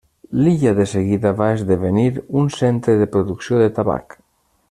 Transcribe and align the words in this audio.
L'illa 0.43 0.71
de 0.79 0.85
seguida 0.93 1.33
va 1.41 1.49
esdevenir 1.57 2.07
un 2.43 2.49
centre 2.57 2.97
de 3.03 3.09
producció 3.17 3.61
de 3.65 3.71
tabac. 3.79 4.21